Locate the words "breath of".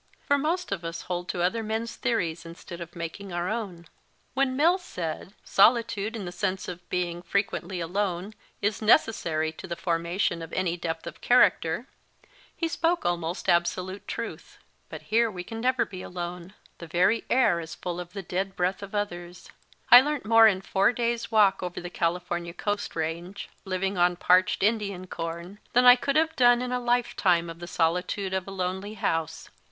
18.55-18.95